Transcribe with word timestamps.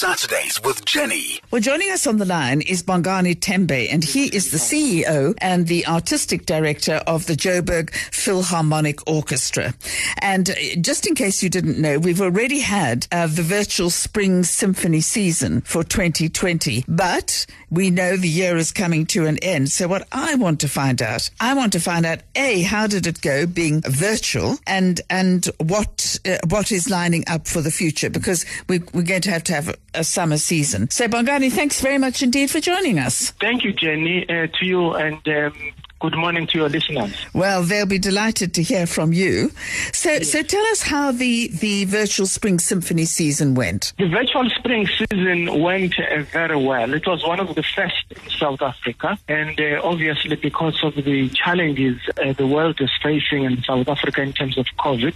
Saturdays 0.00 0.58
with 0.64 0.82
Jenny. 0.86 1.40
Well, 1.50 1.60
joining 1.60 1.90
us 1.90 2.06
on 2.06 2.16
the 2.16 2.24
line 2.24 2.62
is 2.62 2.82
Bongani 2.82 3.38
Tembe, 3.38 3.92
and 3.92 4.02
he 4.02 4.34
is 4.34 4.50
the 4.50 4.56
CEO 4.56 5.34
and 5.42 5.66
the 5.66 5.86
artistic 5.86 6.46
director 6.46 7.02
of 7.06 7.26
the 7.26 7.34
Joburg 7.34 7.90
Philharmonic 7.90 9.06
Orchestra. 9.06 9.74
And 10.22 10.48
uh, 10.48 10.54
just 10.80 11.06
in 11.06 11.14
case 11.14 11.42
you 11.42 11.50
didn't 11.50 11.78
know, 11.78 11.98
we've 11.98 12.22
already 12.22 12.60
had 12.60 13.08
uh, 13.12 13.26
the 13.26 13.42
virtual 13.42 13.90
spring 13.90 14.42
symphony 14.42 15.02
season 15.02 15.60
for 15.60 15.84
2020, 15.84 16.86
but 16.88 17.44
we 17.70 17.90
know 17.90 18.16
the 18.16 18.26
year 18.26 18.56
is 18.56 18.72
coming 18.72 19.04
to 19.06 19.26
an 19.26 19.36
end. 19.42 19.68
So 19.68 19.86
what 19.86 20.08
I 20.12 20.34
want 20.36 20.60
to 20.60 20.68
find 20.68 21.02
out, 21.02 21.28
I 21.40 21.52
want 21.52 21.74
to 21.74 21.80
find 21.80 22.06
out, 22.06 22.20
A, 22.36 22.62
how 22.62 22.86
did 22.86 23.06
it 23.06 23.20
go 23.20 23.44
being 23.44 23.82
virtual 23.82 24.56
and, 24.66 24.98
and 25.10 25.44
what, 25.58 26.18
uh, 26.24 26.38
what 26.48 26.72
is 26.72 26.88
lining 26.88 27.24
up 27.28 27.46
for 27.46 27.60
the 27.60 27.70
future? 27.70 28.08
Because 28.08 28.46
we, 28.66 28.78
we're 28.94 29.02
going 29.02 29.20
to 29.20 29.30
have 29.30 29.44
to 29.44 29.52
have 29.52 29.76
a 29.94 30.04
summer 30.04 30.38
season. 30.38 30.90
So, 30.90 31.08
Bongani, 31.08 31.50
thanks 31.50 31.80
very 31.80 31.98
much 31.98 32.22
indeed 32.22 32.50
for 32.50 32.60
joining 32.60 32.98
us. 32.98 33.30
Thank 33.40 33.64
you, 33.64 33.72
Jenny, 33.72 34.28
uh, 34.28 34.46
to 34.46 34.64
you, 34.64 34.94
and 34.94 35.26
um, 35.28 35.52
good 36.00 36.16
morning 36.16 36.46
to 36.46 36.58
your 36.58 36.68
listeners. 36.68 37.14
Well, 37.34 37.62
they'll 37.62 37.86
be 37.86 37.98
delighted 37.98 38.54
to 38.54 38.62
hear 38.62 38.86
from 38.86 39.12
you. 39.12 39.50
So, 39.92 40.10
yes. 40.10 40.32
so 40.32 40.42
tell 40.42 40.64
us 40.66 40.82
how 40.82 41.12
the, 41.12 41.48
the 41.48 41.84
virtual 41.84 42.26
spring 42.26 42.58
symphony 42.58 43.04
season 43.04 43.54
went. 43.54 43.92
The 43.98 44.08
virtual 44.08 44.48
spring 44.50 44.86
season 44.86 45.60
went 45.60 45.98
uh, 45.98 46.22
very 46.32 46.56
well. 46.56 46.94
It 46.94 47.06
was 47.06 47.26
one 47.26 47.40
of 47.40 47.54
the 47.54 47.62
first 47.62 48.04
in 48.10 48.30
South 48.30 48.62
Africa, 48.62 49.18
and 49.28 49.60
uh, 49.60 49.80
obviously 49.84 50.36
because 50.36 50.82
of 50.82 50.94
the 50.94 51.28
challenges 51.30 51.98
uh, 52.22 52.32
the 52.32 52.46
world 52.46 52.80
is 52.80 52.90
facing 53.02 53.44
in 53.44 53.62
South 53.62 53.88
Africa 53.88 54.22
in 54.22 54.32
terms 54.32 54.56
of 54.56 54.66
COVID, 54.78 55.14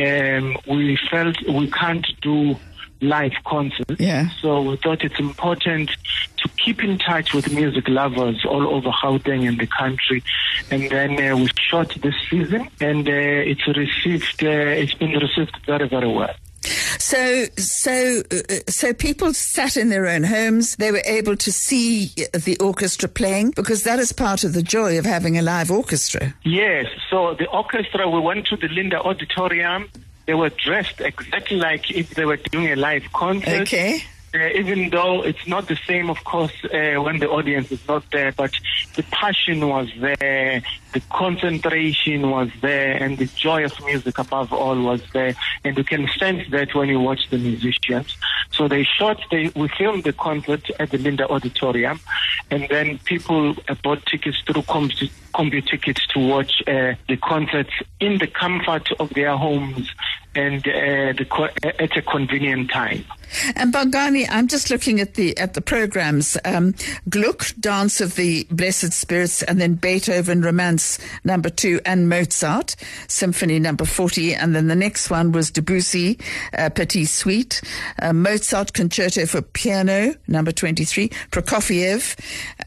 um, 0.00 0.56
we 0.66 0.98
felt 1.10 1.36
we 1.46 1.70
can't 1.70 2.06
do 2.22 2.56
live 3.00 3.32
concerts. 3.44 3.98
Yeah. 3.98 4.28
So 4.40 4.62
we 4.62 4.76
thought 4.76 5.02
it's 5.04 5.18
important 5.18 5.90
to 6.38 6.48
keep 6.64 6.82
in 6.82 6.98
touch 6.98 7.34
with 7.34 7.52
music 7.52 7.88
lovers 7.88 8.44
all 8.44 8.68
over 8.74 8.90
Gauteng 8.90 9.48
and 9.48 9.58
the 9.58 9.66
country. 9.66 10.22
And 10.70 10.90
then 10.90 11.20
uh, 11.20 11.36
we 11.36 11.48
shot 11.56 11.94
this 12.02 12.14
season, 12.28 12.68
and 12.80 13.08
uh, 13.08 13.12
it's 13.12 13.66
received. 13.66 14.42
Uh, 14.42 14.48
it's 14.48 14.94
been 14.94 15.12
received 15.12 15.56
very, 15.66 15.88
very 15.88 16.08
well. 16.08 16.34
So, 16.62 17.46
so, 17.56 18.22
uh, 18.30 18.54
so 18.68 18.92
people 18.92 19.32
sat 19.32 19.76
in 19.76 19.88
their 19.88 20.06
own 20.06 20.24
homes. 20.24 20.76
They 20.76 20.92
were 20.92 21.02
able 21.06 21.36
to 21.36 21.52
see 21.52 22.12
the 22.34 22.56
orchestra 22.60 23.08
playing 23.08 23.52
because 23.52 23.84
that 23.84 23.98
is 23.98 24.12
part 24.12 24.44
of 24.44 24.52
the 24.52 24.62
joy 24.62 24.98
of 24.98 25.06
having 25.06 25.38
a 25.38 25.42
live 25.42 25.70
orchestra. 25.70 26.34
Yes. 26.44 26.86
So 27.08 27.34
the 27.34 27.46
orchestra, 27.48 28.08
we 28.08 28.20
went 28.20 28.46
to 28.48 28.56
the 28.56 28.68
Linder 28.68 28.98
Auditorium. 28.98 29.88
They 30.30 30.34
were 30.34 30.50
dressed 30.50 31.00
exactly 31.00 31.56
like 31.56 31.90
if 31.90 32.10
they 32.10 32.24
were 32.24 32.36
doing 32.36 32.70
a 32.70 32.76
live 32.76 33.02
concert. 33.12 33.62
Okay. 33.62 34.00
Uh, 34.32 34.46
even 34.54 34.88
though 34.90 35.22
it's 35.22 35.44
not 35.48 35.66
the 35.66 35.76
same, 35.88 36.08
of 36.08 36.22
course, 36.22 36.52
uh, 36.66 37.02
when 37.02 37.18
the 37.18 37.28
audience 37.28 37.72
is 37.72 37.80
not 37.88 38.08
there, 38.12 38.30
but 38.30 38.52
the 38.94 39.02
passion 39.10 39.66
was 39.66 39.88
there, 39.98 40.62
the 40.92 41.00
concentration 41.10 42.30
was 42.30 42.48
there, 42.60 42.92
and 43.02 43.18
the 43.18 43.26
joy 43.26 43.64
of 43.64 43.72
music 43.84 44.18
above 44.18 44.52
all 44.52 44.80
was 44.80 45.02
there. 45.12 45.34
And 45.64 45.76
you 45.76 45.82
can 45.82 46.06
sense 46.16 46.48
that 46.52 46.76
when 46.76 46.88
you 46.88 47.00
watch 47.00 47.28
the 47.28 47.38
musicians. 47.38 48.16
So 48.52 48.68
they 48.68 48.84
shot, 48.84 49.20
they, 49.32 49.50
we 49.56 49.66
filmed 49.66 50.04
the 50.04 50.12
concert 50.12 50.70
at 50.78 50.92
the 50.92 50.98
Linder 50.98 51.24
Auditorium, 51.24 51.98
and 52.52 52.68
then 52.70 52.98
people 52.98 53.56
bought 53.82 54.06
tickets 54.06 54.38
through 54.46 54.62
Computickets 55.32 56.06
to 56.08 56.18
watch 56.18 56.62
uh, 56.66 56.94
the 57.08 57.16
concerts 57.16 57.70
in 58.00 58.18
the 58.18 58.26
comfort 58.26 58.90
of 58.98 59.10
their 59.10 59.36
homes 59.36 59.88
and 60.34 60.66
uh, 60.66 61.12
at 61.78 61.96
a 61.96 62.02
convenient 62.02 62.70
time. 62.70 63.04
And 63.54 63.72
Bongani, 63.72 64.26
I'm 64.28 64.48
just 64.48 64.70
looking 64.70 65.00
at 65.00 65.14
the 65.14 65.36
at 65.38 65.54
the 65.54 65.60
programs. 65.60 66.36
Um, 66.44 66.74
Gluck, 67.08 67.46
Dance 67.60 68.00
of 68.00 68.16
the 68.16 68.44
Blessed 68.50 68.92
Spirits, 68.92 69.42
and 69.42 69.60
then 69.60 69.74
Beethoven 69.74 70.42
Romance 70.42 70.98
Number 71.24 71.48
Two, 71.48 71.80
and 71.84 72.08
Mozart 72.08 72.74
Symphony 73.06 73.58
Number 73.58 73.84
Forty, 73.84 74.34
and 74.34 74.54
then 74.54 74.66
the 74.66 74.74
next 74.74 75.10
one 75.10 75.32
was 75.32 75.50
Debussy 75.50 76.18
uh, 76.58 76.70
Petit 76.70 77.04
Suite, 77.04 77.60
uh, 78.02 78.12
Mozart 78.12 78.72
Concerto 78.72 79.26
for 79.26 79.42
Piano 79.42 80.14
Number 80.26 80.52
Twenty 80.52 80.84
Three, 80.84 81.08
Prokofiev. 81.30 82.16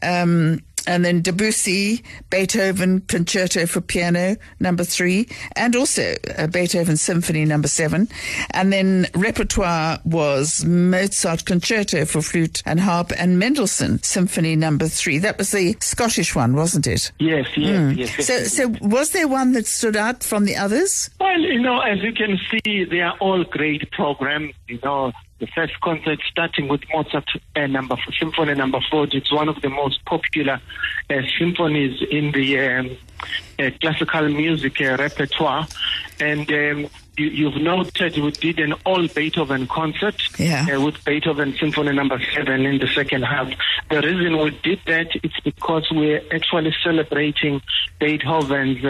Um, 0.02 0.60
and 0.86 1.04
then 1.04 1.20
Debussy, 1.20 2.02
Beethoven 2.30 3.00
Concerto 3.02 3.66
for 3.66 3.80
Piano 3.80 4.36
Number 4.60 4.84
Three, 4.84 5.28
and 5.56 5.76
also 5.76 6.14
uh, 6.36 6.46
Beethoven 6.46 6.96
Symphony 6.96 7.44
Number 7.44 7.68
Seven, 7.68 8.08
and 8.50 8.72
then 8.72 9.06
repertoire 9.14 10.00
was 10.04 10.64
Mozart 10.64 11.44
Concerto 11.44 12.04
for 12.04 12.22
Flute 12.22 12.62
and 12.66 12.80
Harp 12.80 13.12
and 13.18 13.38
Mendelssohn 13.38 14.02
Symphony 14.02 14.56
Number 14.56 14.88
Three. 14.88 15.18
That 15.18 15.38
was 15.38 15.50
the 15.50 15.76
Scottish 15.80 16.34
one, 16.34 16.54
wasn't 16.54 16.86
it? 16.86 17.12
Yes, 17.18 17.46
yes, 17.56 17.78
mm. 17.78 17.96
yes, 17.96 18.18
yes. 18.18 18.26
So, 18.26 18.44
so 18.44 18.74
was 18.80 19.10
there 19.10 19.28
one 19.28 19.52
that 19.52 19.66
stood 19.66 19.96
out 19.96 20.22
from 20.22 20.44
the 20.44 20.56
others? 20.56 21.10
Well, 21.20 21.40
you 21.40 21.60
know, 21.60 21.80
as 21.80 22.02
you 22.02 22.12
can 22.12 22.38
see, 22.50 22.84
they 22.84 23.00
are 23.00 23.16
all 23.18 23.44
great 23.44 23.90
programs. 23.92 24.54
You 24.68 24.78
know, 24.82 25.12
the 25.40 25.46
first 25.48 25.78
concert 25.80 26.20
starting 26.30 26.68
with 26.68 26.82
Mozart 26.92 27.28
uh, 27.56 27.66
number 27.66 27.96
symphony 28.18 28.54
number 28.54 28.80
40 28.90 29.18
it's 29.18 29.32
one 29.32 29.48
of 29.48 29.60
the 29.60 29.68
most 29.68 30.04
popular 30.04 30.60
uh, 31.10 31.14
symphonies 31.38 32.00
in 32.10 32.32
the 32.32 32.60
um, 32.60 32.96
uh, 33.58 33.70
classical 33.80 34.28
music 34.28 34.80
uh, 34.80 34.96
repertoire 34.98 35.66
and 36.20 36.50
um, 36.50 36.86
you, 37.16 37.50
have 37.50 37.60
noted 37.60 38.16
we 38.16 38.30
did 38.30 38.58
an 38.58 38.74
all 38.84 39.06
Beethoven 39.08 39.66
concert 39.66 40.16
yeah. 40.38 40.66
Uh, 40.72 40.80
with 40.80 41.04
Beethoven 41.04 41.54
Symphony 41.58 41.92
Number 41.92 42.20
Seven 42.34 42.66
in 42.66 42.78
the 42.78 42.88
second 42.88 43.22
half. 43.22 43.52
The 43.90 44.00
reason 44.00 44.38
we 44.38 44.50
did 44.62 44.80
that 44.86 45.08
is 45.22 45.32
because 45.44 45.86
we're 45.90 46.22
actually 46.32 46.74
celebrating 46.82 47.60
Beethoven's 48.00 48.82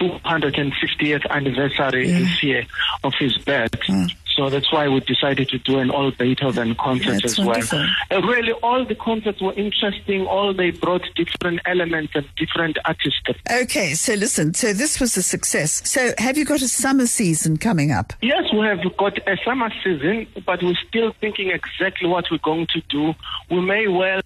250th 0.00 1.26
uh, 1.26 1.32
anniversary 1.32 2.08
yeah. 2.08 2.18
this 2.18 2.42
year 2.42 2.66
of 3.04 3.12
his 3.18 3.36
birth. 3.38 3.72
Mm. 3.72 4.14
So 4.38 4.48
that's 4.48 4.72
why 4.72 4.86
we 4.86 5.00
decided 5.00 5.48
to 5.48 5.58
do 5.58 5.80
an 5.80 5.90
all 5.90 6.12
Beethoven 6.12 6.76
concert 6.76 7.22
that's 7.22 7.40
as 7.40 7.44
wonderful. 7.44 7.84
well. 8.08 8.22
Really, 8.22 8.52
all 8.52 8.84
the 8.84 8.94
concerts 8.94 9.42
were 9.42 9.52
interesting. 9.54 10.28
All 10.28 10.54
they 10.54 10.70
brought 10.70 11.02
different 11.16 11.58
elements 11.66 12.12
and 12.14 12.24
different 12.36 12.78
artists. 12.84 13.20
Okay, 13.50 13.94
so 13.94 14.14
listen, 14.14 14.54
so 14.54 14.72
this 14.72 15.00
was 15.00 15.16
a 15.16 15.24
success. 15.24 15.82
So 15.90 16.12
have 16.18 16.38
you 16.38 16.44
got 16.44 16.62
a 16.62 16.68
summer 16.68 17.06
season 17.06 17.56
coming 17.56 17.90
up? 17.90 18.12
Yes, 18.22 18.44
we 18.52 18.60
have 18.60 18.78
got 18.96 19.18
a 19.26 19.36
summer 19.44 19.72
season, 19.82 20.28
but 20.46 20.62
we're 20.62 20.78
still 20.86 21.12
thinking 21.20 21.50
exactly 21.50 22.08
what 22.08 22.26
we're 22.30 22.38
going 22.38 22.68
to 22.74 22.80
do. 22.88 23.14
We 23.50 23.60
may 23.60 23.88
well 23.88 24.20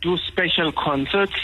do 0.00 0.16
special 0.26 0.72
concerts. 0.72 1.38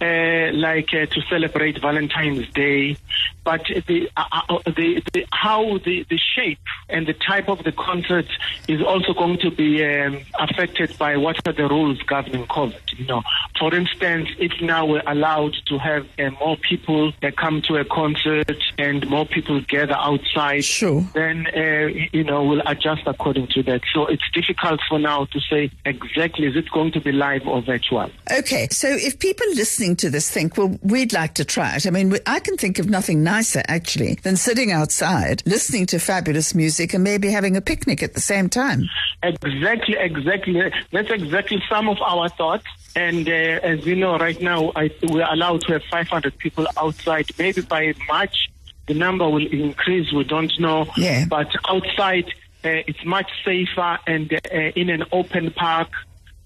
Uh, 0.00 0.50
like 0.52 0.92
uh, 0.92 1.06
to 1.06 1.20
celebrate 1.30 1.80
Valentine's 1.80 2.48
Day, 2.52 2.96
but 3.44 3.62
the, 3.86 4.10
uh, 4.16 4.24
uh, 4.32 4.58
the, 4.66 5.00
the, 5.12 5.24
how 5.32 5.78
the, 5.78 6.04
the 6.10 6.18
shape 6.18 6.58
and 6.88 7.06
the 7.06 7.12
type 7.12 7.48
of 7.48 7.62
the 7.62 7.70
concert 7.70 8.26
is 8.66 8.82
also 8.82 9.14
going 9.14 9.38
to 9.38 9.52
be 9.52 9.84
um, 9.84 10.18
affected 10.40 10.98
by 10.98 11.16
what 11.16 11.36
are 11.46 11.52
the 11.52 11.68
rules 11.68 12.02
governing 12.02 12.44
COVID. 12.46 12.98
You 12.98 13.06
know, 13.06 13.22
for 13.58 13.74
instance, 13.74 14.28
if 14.38 14.52
now 14.60 14.86
we're 14.86 15.02
allowed 15.06 15.54
to 15.66 15.78
have 15.78 16.06
uh, 16.18 16.30
more 16.40 16.56
people 16.56 17.12
that 17.22 17.36
come 17.36 17.62
to 17.62 17.76
a 17.76 17.84
concert 17.84 18.56
and 18.78 19.08
more 19.08 19.26
people 19.26 19.60
gather 19.68 19.94
outside, 19.94 20.64
sure. 20.64 21.04
then 21.14 21.46
uh, 21.54 21.86
you 22.12 22.24
know 22.24 22.44
we'll 22.44 22.62
adjust 22.66 23.02
according 23.06 23.46
to 23.48 23.62
that. 23.64 23.82
So 23.92 24.06
it's 24.06 24.28
difficult 24.32 24.80
for 24.88 24.98
now 24.98 25.26
to 25.26 25.40
say 25.40 25.70
exactly 25.84 26.46
is 26.46 26.56
it 26.56 26.70
going 26.70 26.92
to 26.92 27.00
be 27.00 27.12
live 27.12 27.46
or 27.46 27.62
virtual. 27.62 28.10
Okay, 28.30 28.68
so 28.70 28.88
if 28.88 29.18
people 29.18 29.46
listening 29.54 29.96
to 29.96 30.10
this 30.10 30.30
think, 30.30 30.56
well, 30.56 30.76
we'd 30.82 31.12
like 31.12 31.34
to 31.34 31.44
try 31.44 31.76
it. 31.76 31.86
I 31.86 31.90
mean, 31.90 32.16
I 32.26 32.40
can 32.40 32.56
think 32.56 32.78
of 32.78 32.88
nothing 32.90 33.22
nicer 33.22 33.62
actually 33.68 34.14
than 34.22 34.36
sitting 34.36 34.72
outside 34.72 35.42
listening 35.46 35.86
to 35.86 35.98
fabulous 35.98 36.54
music 36.54 36.94
and 36.94 37.04
maybe 37.04 37.30
having 37.30 37.56
a 37.56 37.60
picnic 37.60 38.02
at 38.02 38.14
the 38.14 38.20
same 38.20 38.48
time. 38.48 38.88
Exactly, 39.22 39.96
exactly. 39.98 40.60
That's 40.92 41.10
exactly 41.10 41.62
some 41.68 41.88
of 41.88 41.98
our 42.02 42.28
thoughts. 42.28 42.66
And 42.96 43.28
uh, 43.28 43.32
as 43.32 43.84
you 43.84 43.96
know, 43.96 44.16
right 44.16 44.40
now 44.40 44.72
I, 44.76 44.90
we're 45.02 45.26
allowed 45.30 45.62
to 45.62 45.72
have 45.74 45.82
500 45.90 46.38
people 46.38 46.66
outside. 46.76 47.26
Maybe 47.38 47.62
by 47.62 47.92
March 48.08 48.50
the 48.86 48.94
number 48.94 49.28
will 49.28 49.46
increase. 49.46 50.12
We 50.12 50.24
don't 50.24 50.52
know. 50.60 50.86
Yeah. 50.96 51.24
But 51.28 51.48
outside, 51.68 52.26
uh, 52.64 52.84
it's 52.86 53.04
much 53.04 53.30
safer 53.44 53.98
and 54.06 54.32
uh, 54.32 54.58
in 54.76 54.90
an 54.90 55.04
open 55.12 55.50
park 55.52 55.88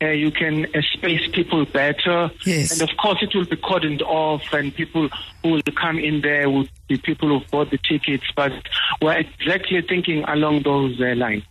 uh, 0.00 0.10
you 0.10 0.30
can 0.30 0.66
uh, 0.66 0.80
space 0.92 1.28
people 1.32 1.64
better. 1.64 2.30
Yes. 2.44 2.72
And 2.72 2.88
of 2.88 2.96
course, 2.96 3.18
it 3.22 3.34
will 3.34 3.46
be 3.46 3.56
cordoned 3.56 4.00
off, 4.02 4.42
and 4.52 4.74
people 4.74 5.08
who 5.42 5.50
will 5.50 5.62
come 5.74 5.98
in 5.98 6.20
there 6.20 6.48
will 6.48 6.68
be 6.88 6.98
people 6.98 7.28
who've 7.28 7.50
bought 7.50 7.70
the 7.70 7.78
tickets. 7.78 8.24
But 8.36 8.52
we're 9.02 9.18
exactly 9.18 9.80
thinking 9.82 10.24
along 10.24 10.62
those 10.62 11.00
uh, 11.00 11.14
lines. 11.16 11.44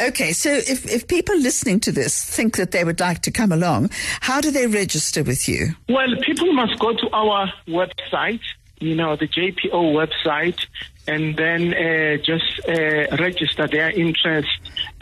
Okay, 0.00 0.32
so 0.32 0.50
if, 0.50 0.90
if 0.90 1.06
people 1.08 1.36
listening 1.36 1.80
to 1.80 1.92
this 1.92 2.22
think 2.24 2.56
that 2.56 2.70
they 2.70 2.84
would 2.84 3.00
like 3.00 3.22
to 3.22 3.30
come 3.30 3.52
along, 3.52 3.90
how 4.20 4.40
do 4.40 4.50
they 4.50 4.66
register 4.66 5.22
with 5.22 5.48
you? 5.48 5.74
Well, 5.88 6.14
people 6.22 6.52
must 6.52 6.78
go 6.78 6.94
to 6.94 7.10
our 7.12 7.52
website, 7.68 8.40
you 8.80 8.94
know, 8.94 9.16
the 9.16 9.28
JPO 9.28 9.70
website, 9.72 10.66
and 11.06 11.36
then 11.36 11.74
uh, 11.74 12.16
just 12.22 12.60
uh, 12.68 13.16
register 13.16 13.66
their 13.66 13.90
interest 13.90 14.48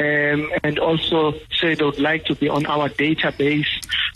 um, 0.01 0.51
and 0.63 0.79
also 0.79 1.35
say 1.61 1.75
they 1.75 1.85
would 1.85 1.99
like 1.99 2.25
to 2.25 2.35
be 2.35 2.49
on 2.49 2.65
our 2.67 2.89
database 2.89 3.67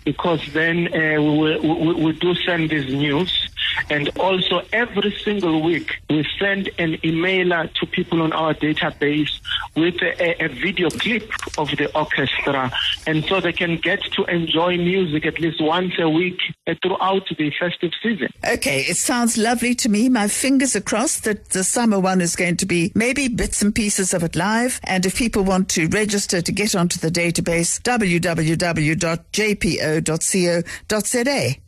because 0.04 0.40
then 0.52 0.88
uh, 0.88 1.20
we, 1.20 1.38
will, 1.38 1.60
we, 1.60 2.04
we 2.04 2.12
do 2.18 2.34
send 2.34 2.70
this 2.70 2.86
news. 2.88 3.48
And 3.90 4.08
also, 4.18 4.62
every 4.72 5.12
single 5.24 5.62
week, 5.62 6.00
we 6.08 6.26
send 6.38 6.68
an 6.78 6.94
emailer 6.98 7.72
to 7.74 7.86
people 7.86 8.22
on 8.22 8.32
our 8.32 8.54
database 8.54 9.40
with 9.74 10.00
a, 10.02 10.44
a 10.44 10.48
video 10.48 10.90
clip 10.90 11.30
of 11.58 11.68
the 11.70 11.90
orchestra. 11.96 12.70
And 13.06 13.24
so 13.24 13.40
they 13.40 13.52
can 13.52 13.78
get 13.78 14.02
to 14.12 14.24
enjoy 14.24 14.76
music 14.76 15.26
at 15.26 15.40
least 15.40 15.60
once 15.60 15.94
a 15.98 16.08
week 16.08 16.38
uh, 16.66 16.74
throughout 16.82 17.26
the 17.36 17.52
festive 17.58 17.92
season. 18.02 18.28
Okay, 18.46 18.80
it 18.82 18.96
sounds 18.96 19.38
lovely 19.38 19.74
to 19.76 19.88
me. 19.88 20.08
My 20.08 20.28
fingers 20.28 20.76
are 20.76 20.80
crossed 20.80 21.24
that 21.24 21.50
the 21.50 21.64
summer 21.64 21.98
one 21.98 22.20
is 22.20 22.36
going 22.36 22.56
to 22.58 22.66
be 22.66 22.92
maybe 22.94 23.28
bits 23.28 23.62
and 23.62 23.74
pieces 23.74 24.12
of 24.14 24.22
it 24.22 24.36
live. 24.36 24.80
And 24.84 25.06
if 25.06 25.16
people 25.16 25.42
want 25.44 25.68
to 25.70 25.88
register 25.88 26.42
to 26.42 26.52
get 26.52 26.74
onto 26.74 26.98
the 26.98 27.10
database, 27.10 27.80
www.jpo.co.za. 27.82 29.02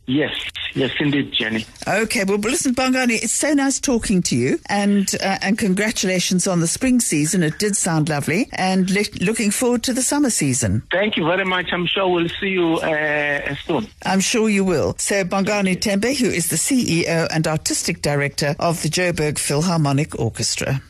Yes, 0.07 0.35
yes, 0.75 0.91
indeed, 0.99 1.31
Jenny. 1.31 1.65
Okay, 1.87 2.23
well, 2.25 2.37
listen, 2.37 2.75
Bongani, 2.75 3.15
it's 3.23 3.33
so 3.33 3.53
nice 3.53 3.79
talking 3.79 4.21
to 4.23 4.35
you, 4.35 4.59
and 4.69 5.09
uh, 5.15 5.39
and 5.41 5.57
congratulations 5.57 6.45
on 6.47 6.59
the 6.59 6.67
spring 6.67 6.99
season. 6.99 7.41
It 7.41 7.57
did 7.57 7.75
sound 7.75 8.09
lovely, 8.09 8.47
and 8.53 8.89
le- 8.91 9.03
looking 9.21 9.49
forward 9.49 9.81
to 9.83 9.93
the 9.93 10.03
summer 10.03 10.29
season. 10.29 10.83
Thank 10.91 11.17
you 11.17 11.25
very 11.25 11.43
much. 11.45 11.73
I'm 11.73 11.87
sure 11.87 12.07
we'll 12.07 12.29
see 12.29 12.49
you 12.49 12.75
uh, 12.75 13.55
soon. 13.65 13.87
I'm 14.05 14.19
sure 14.19 14.47
you 14.47 14.63
will. 14.63 14.93
So, 14.99 15.23
Bongani 15.23 15.75
Tembe, 15.77 16.15
who 16.15 16.27
is 16.27 16.49
the 16.49 16.55
CEO 16.55 17.27
and 17.33 17.47
artistic 17.47 18.03
director 18.03 18.55
of 18.59 18.83
the 18.83 18.89
Joburg 18.89 19.39
Philharmonic 19.39 20.19
Orchestra. 20.19 20.81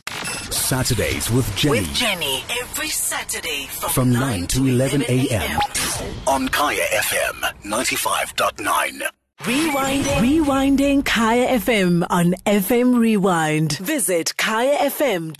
Saturdays 0.51 1.29
with 1.31 1.53
Jenny. 1.55 1.79
With 1.79 1.93
Jenny 1.93 2.43
every 2.61 2.89
Saturday 2.89 3.67
from, 3.69 3.89
From 3.89 4.09
9 4.11 4.47
to 4.47 4.65
11 4.67 5.03
a.m. 5.07 5.59
on 6.27 6.47
Kaya 6.49 6.83
FM 6.93 7.41
95.9. 7.63 9.01
Rewinding. 9.41 10.19
Rewinding 10.23 11.03
Kaya 11.05 11.59
FM 11.59 12.05
on 12.09 12.33
FM 12.45 12.97
Rewind. 12.97 13.73
Visit 13.79 14.33
kayafm.co.za 14.37 15.35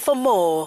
for 0.00 0.14
more. 0.16 0.66